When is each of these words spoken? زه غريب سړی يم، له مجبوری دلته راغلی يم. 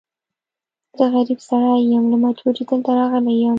زه 0.97 1.05
غريب 1.13 1.39
سړی 1.47 1.81
يم، 1.93 2.03
له 2.11 2.17
مجبوری 2.23 2.63
دلته 2.69 2.91
راغلی 2.99 3.35
يم. 3.43 3.49